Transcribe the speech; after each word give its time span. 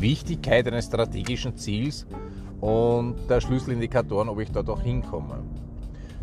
Wichtigkeit 0.00 0.66
eines 0.66 0.86
strategischen 0.86 1.56
Ziels 1.56 2.06
und 2.60 3.16
der 3.28 3.40
Schlüsselindikatoren, 3.40 4.28
ob 4.28 4.40
ich 4.40 4.50
dort 4.50 4.70
auch 4.70 4.80
hinkomme. 4.80 5.42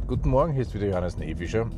Guten 0.07 0.29
Morgen, 0.29 0.53
hier 0.53 0.63
ist 0.63 0.73
wieder 0.73 0.87
Johannes 0.87 1.17
Nefischer. 1.17 1.69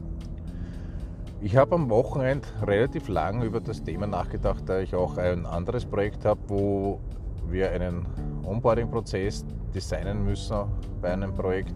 Ich 1.42 1.56
habe 1.56 1.76
am 1.76 1.90
Wochenende 1.90 2.48
relativ 2.62 3.08
lang 3.08 3.42
über 3.44 3.60
das 3.60 3.84
Thema 3.84 4.08
nachgedacht, 4.08 4.64
da 4.68 4.80
ich 4.80 4.94
auch 4.96 5.18
ein 5.18 5.46
anderes 5.46 5.86
Projekt 5.86 6.26
habe, 6.26 6.40
wo 6.48 7.00
wir 7.48 7.72
einen 7.72 8.06
Onboarding-Prozess 8.46 9.46
designen 9.74 10.24
müssen 10.24 10.66
bei 11.02 11.12
einem 11.12 11.34
Projekt. 11.34 11.74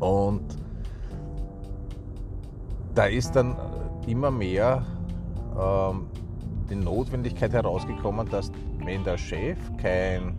Und 0.00 0.42
da 2.94 3.06
ist 3.06 3.36
dann 3.36 3.56
immer 4.06 4.30
mehr 4.30 4.84
ähm, 5.60 6.06
die 6.72 6.84
Notwendigkeit 6.84 7.52
herausgekommen, 7.52 8.28
dass 8.28 8.50
wenn 8.84 9.04
der 9.04 9.18
Chef 9.18 9.58
kein, 9.80 10.36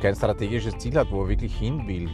kein 0.00 0.14
strategisches 0.14 0.76
Ziel 0.78 0.96
hat, 0.96 1.10
wo 1.10 1.22
er 1.22 1.28
wirklich 1.30 1.56
hin 1.56 1.86
will, 1.86 2.10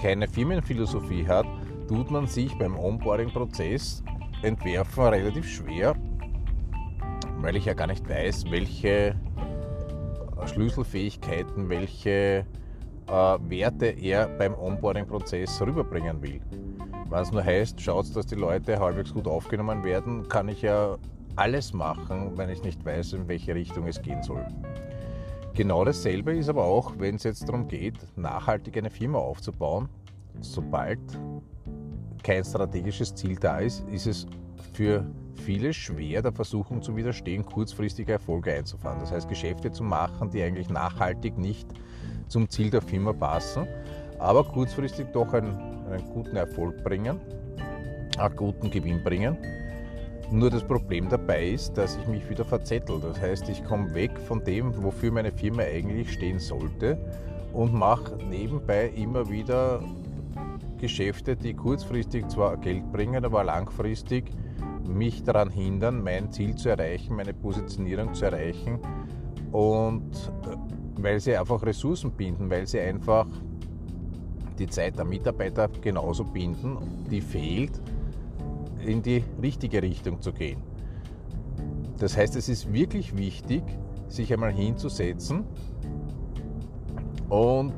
keine 0.00 0.26
Firmenphilosophie 0.28 1.26
hat, 1.26 1.46
tut 1.88 2.10
man 2.10 2.26
sich 2.26 2.56
beim 2.58 2.76
Onboarding-Prozess 2.78 4.02
entwerfen 4.42 5.04
relativ 5.04 5.48
schwer, 5.48 5.94
weil 7.38 7.56
ich 7.56 7.66
ja 7.66 7.74
gar 7.74 7.86
nicht 7.86 8.08
weiß, 8.08 8.50
welche 8.50 9.14
Schlüsselfähigkeiten, 10.46 11.68
welche 11.68 12.46
äh, 13.08 13.38
Werte 13.48 13.86
er 13.86 14.26
beim 14.26 14.54
Onboarding-Prozess 14.54 15.60
rüberbringen 15.62 16.22
will. 16.22 16.40
Es 17.12 17.30
nur 17.30 17.44
heißt, 17.44 17.80
schaut, 17.80 18.14
dass 18.14 18.26
die 18.26 18.34
Leute 18.34 18.78
halbwegs 18.78 19.14
gut 19.14 19.26
aufgenommen 19.26 19.84
werden, 19.84 20.28
kann 20.28 20.48
ich 20.48 20.62
ja 20.62 20.98
alles 21.36 21.72
machen, 21.72 22.36
wenn 22.36 22.50
ich 22.50 22.62
nicht 22.62 22.84
weiß, 22.84 23.12
in 23.12 23.28
welche 23.28 23.54
Richtung 23.54 23.86
es 23.86 24.00
gehen 24.00 24.22
soll. 24.22 24.44
Genau 25.54 25.84
dasselbe 25.84 26.36
ist 26.36 26.48
aber 26.48 26.64
auch, 26.64 26.94
wenn 26.98 27.16
es 27.16 27.22
jetzt 27.22 27.48
darum 27.48 27.68
geht, 27.68 27.96
nachhaltig 28.16 28.76
eine 28.76 28.90
Firma 28.90 29.18
aufzubauen. 29.18 29.88
Sobald 30.40 30.98
kein 32.22 32.44
strategisches 32.44 33.14
Ziel 33.14 33.36
da 33.36 33.58
ist, 33.58 33.86
ist 33.88 34.06
es 34.06 34.26
für 34.72 35.06
viele 35.36 35.72
schwer, 35.72 36.22
der 36.22 36.32
Versuchung 36.32 36.82
zu 36.82 36.96
widerstehen, 36.96 37.44
kurzfristige 37.44 38.12
Erfolge 38.12 38.52
einzufahren. 38.52 38.98
Das 39.00 39.12
heißt, 39.12 39.28
Geschäfte 39.28 39.70
zu 39.70 39.82
machen, 39.82 40.30
die 40.30 40.42
eigentlich 40.42 40.68
nachhaltig 40.68 41.38
nicht 41.38 41.68
zum 42.28 42.48
Ziel 42.50 42.70
der 42.70 42.82
Firma 42.82 43.12
passen, 43.12 43.66
aber 44.18 44.44
kurzfristig 44.44 45.06
doch 45.12 45.32
einen, 45.32 45.56
einen 45.90 46.04
guten 46.12 46.36
Erfolg 46.36 46.82
bringen, 46.82 47.20
einen 48.18 48.36
guten 48.36 48.70
Gewinn 48.70 49.02
bringen. 49.02 49.38
Nur 50.30 50.50
das 50.50 50.64
Problem 50.64 51.08
dabei 51.08 51.50
ist, 51.50 51.78
dass 51.78 51.96
ich 51.96 52.06
mich 52.08 52.28
wieder 52.28 52.44
verzettel. 52.44 53.00
Das 53.00 53.20
heißt, 53.20 53.48
ich 53.48 53.64
komme 53.64 53.94
weg 53.94 54.18
von 54.18 54.42
dem, 54.42 54.82
wofür 54.82 55.12
meine 55.12 55.30
Firma 55.30 55.62
eigentlich 55.62 56.12
stehen 56.12 56.40
sollte 56.40 56.98
und 57.52 57.72
mache 57.72 58.16
nebenbei 58.28 58.88
immer 58.96 59.28
wieder 59.30 59.80
Geschäfte, 60.78 61.36
die 61.36 61.54
kurzfristig 61.54 62.28
zwar 62.28 62.56
Geld 62.56 62.90
bringen, 62.92 63.24
aber 63.24 63.44
langfristig 63.44 64.30
mich 64.84 65.22
daran 65.22 65.50
hindern, 65.50 66.02
mein 66.02 66.30
Ziel 66.32 66.56
zu 66.56 66.70
erreichen, 66.70 67.16
meine 67.16 67.32
Positionierung 67.32 68.12
zu 68.14 68.24
erreichen. 68.26 68.80
Und 69.52 70.10
äh, 70.44 70.56
weil 70.98 71.20
sie 71.20 71.36
einfach 71.36 71.62
Ressourcen 71.62 72.10
binden, 72.10 72.50
weil 72.50 72.66
sie 72.66 72.80
einfach 72.80 73.26
die 74.58 74.66
Zeit 74.66 74.98
der 74.98 75.04
Mitarbeiter 75.04 75.68
genauso 75.80 76.24
binden, 76.24 76.78
die 77.10 77.20
fehlt, 77.20 77.80
in 78.86 79.02
die 79.02 79.24
richtige 79.42 79.82
Richtung 79.82 80.20
zu 80.20 80.32
gehen. 80.32 80.62
Das 81.98 82.16
heißt, 82.16 82.36
es 82.36 82.48
ist 82.48 82.72
wirklich 82.72 83.16
wichtig, 83.16 83.62
sich 84.08 84.32
einmal 84.32 84.52
hinzusetzen 84.52 85.44
und 87.28 87.74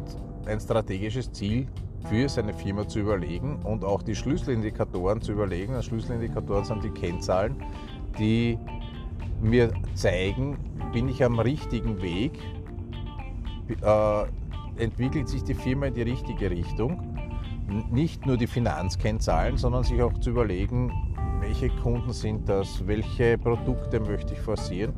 ein 0.46 0.60
strategisches 0.60 1.32
Ziel 1.32 1.66
für 2.08 2.28
seine 2.28 2.54
Firma 2.54 2.86
zu 2.86 3.00
überlegen 3.00 3.60
und 3.64 3.84
auch 3.84 4.02
die 4.02 4.14
Schlüsselindikatoren 4.14 5.20
zu 5.20 5.32
überlegen. 5.32 5.74
Und 5.74 5.84
Schlüsselindikatoren 5.84 6.64
sind 6.64 6.84
die 6.84 6.90
Kennzahlen, 6.90 7.56
die 8.18 8.58
mir 9.40 9.72
zeigen, 9.94 10.56
bin 10.92 11.08
ich 11.08 11.22
am 11.22 11.38
richtigen 11.38 12.00
Weg, 12.02 12.38
äh, 13.82 14.24
entwickelt 14.82 15.28
sich 15.28 15.42
die 15.42 15.54
Firma 15.54 15.86
in 15.86 15.94
die 15.94 16.02
richtige 16.02 16.50
Richtung. 16.50 17.17
Nicht 17.90 18.24
nur 18.24 18.36
die 18.36 18.46
Finanzkennzahlen, 18.46 19.58
sondern 19.58 19.84
sich 19.84 20.00
auch 20.00 20.18
zu 20.20 20.30
überlegen, 20.30 20.90
welche 21.40 21.68
Kunden 21.68 22.12
sind 22.12 22.48
das, 22.48 22.86
welche 22.86 23.36
Produkte 23.36 24.00
möchte 24.00 24.34
ich 24.34 24.40
forcieren, 24.40 24.94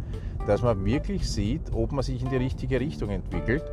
dass 0.46 0.62
man 0.62 0.84
wirklich 0.84 1.28
sieht, 1.28 1.72
ob 1.72 1.92
man 1.92 2.02
sich 2.02 2.22
in 2.22 2.30
die 2.30 2.36
richtige 2.36 2.78
Richtung 2.78 3.10
entwickelt 3.10 3.64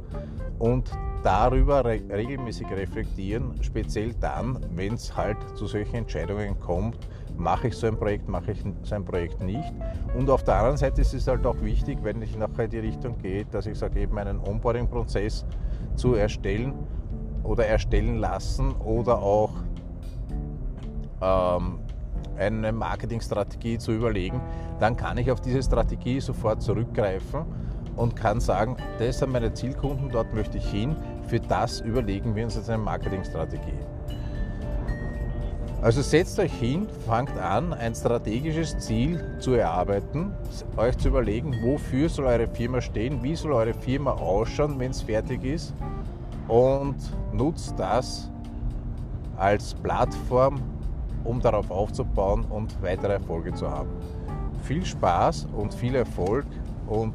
und 0.60 0.90
darüber 1.24 1.86
re 1.86 2.02
regelmäßig 2.10 2.70
reflektieren, 2.72 3.54
speziell 3.62 4.14
dann, 4.16 4.60
wenn 4.76 4.96
es 4.96 5.16
halt 5.16 5.38
zu 5.56 5.68
solchen 5.68 5.96
Entscheidungen 5.96 6.60
kommt, 6.60 6.98
mache 7.38 7.68
ich 7.68 7.76
so 7.76 7.88
ein 7.88 7.98
Projekt, 7.98 8.28
mache 8.28 8.52
ich 8.52 8.64
so 8.84 8.96
ein 8.96 9.06
Projekt 9.06 9.42
nicht. 9.42 9.74
Und 10.18 10.30
auf 10.30 10.44
der 10.44 10.56
anderen 10.56 10.78
Seite 10.78 11.02
ist 11.02 11.14
es 11.14 11.28
halt 11.28 11.46
auch 11.46 11.62
wichtig, 11.62 12.00
wenn 12.02 12.22
ich 12.22 12.36
nachher 12.36 12.66
in 12.66 12.72
die 12.72 12.80
Richtung 12.80 13.18
gehe, 13.20 13.46
dass 13.46 13.68
ich 13.68 13.78
sage, 13.78 14.00
eben 14.00 14.18
einen 14.18 14.40
Onboarding-Prozess 14.40 15.46
zu 15.96 16.16
erstellen 16.16 16.74
oder 17.48 17.66
erstellen 17.66 18.18
lassen 18.18 18.74
oder 18.76 19.20
auch 19.20 19.52
ähm, 21.22 21.80
eine 22.38 22.72
Marketingstrategie 22.72 23.78
zu 23.78 23.94
überlegen, 23.94 24.42
dann 24.80 24.96
kann 24.96 25.18
ich 25.18 25.32
auf 25.32 25.42
diese 25.42 25.64
Strategie 25.64 26.20
sofort 26.20 26.62
zurückgreifen 26.62 27.46
und 27.96 28.16
kann 28.16 28.40
sagen, 28.40 28.78
das 29.00 29.20
sind 29.20 29.32
meine 29.32 29.54
Zielkunden, 29.54 30.10
dort 30.12 30.34
möchte 30.34 30.58
ich 30.58 30.70
hin, 30.70 30.96
für 31.28 31.40
das 31.40 31.80
überlegen 31.80 32.36
wir 32.36 32.44
uns 32.44 32.56
jetzt 32.56 32.70
eine 32.70 32.84
Marketingstrategie. 32.84 33.80
Also 35.82 36.02
setzt 36.02 36.40
euch 36.40 36.54
hin, 36.54 36.88
fangt 37.06 37.38
an, 37.38 37.72
ein 37.74 37.94
strategisches 37.94 38.78
Ziel 38.80 39.24
zu 39.40 39.54
erarbeiten, 39.54 40.34
euch 40.76 40.98
zu 40.98 41.10
überlegen, 41.10 41.56
wofür 41.64 42.10
soll 42.10 42.26
eure 42.26 42.48
Firma 42.48 42.82
stehen, 42.82 43.22
wie 43.22 43.36
soll 43.36 43.54
eure 43.54 43.74
Firma 43.74 44.12
ausschauen, 44.12 44.80
wenn 44.80 44.92
es 44.92 45.02
fertig 45.02 45.44
ist 45.44 45.74
und 46.48 46.96
nutzt 47.34 47.78
das 47.78 48.32
als 49.38 49.74
Plattform, 49.76 50.60
um 51.24 51.40
darauf 51.40 51.70
aufzubauen 51.70 52.46
und 52.50 52.82
weitere 52.82 53.14
Erfolge 53.14 53.54
zu 53.54 53.70
haben. 53.70 53.90
Viel 54.64 54.86
Spaß 54.86 55.48
und 55.56 55.74
viel 55.74 55.96
Erfolg 55.96 56.46
und 56.88 57.14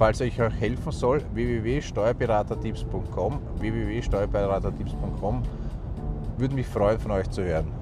Falls 0.00 0.20
ich 0.22 0.40
euch 0.40 0.58
helfen 0.58 0.92
soll, 0.92 1.20
www.steuerberatertipps.com, 1.34 3.38
www.steuerberatertipps.com, 3.58 5.42
würde 6.38 6.54
mich 6.54 6.66
freuen, 6.66 6.98
von 6.98 7.10
euch 7.10 7.28
zu 7.28 7.44
hören. 7.44 7.79